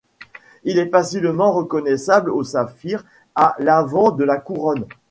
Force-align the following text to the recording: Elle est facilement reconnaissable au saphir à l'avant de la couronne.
Elle 0.65 0.79
est 0.79 0.87
facilement 0.89 1.51
reconnaissable 1.51 2.31
au 2.31 2.43
saphir 2.43 3.03
à 3.35 3.53
l'avant 3.59 4.09
de 4.09 4.23
la 4.23 4.37
couronne. 4.37 4.85